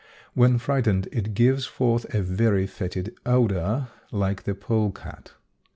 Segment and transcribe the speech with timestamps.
[0.33, 5.33] When frightened it gives forth a very fetid odor like the polecat.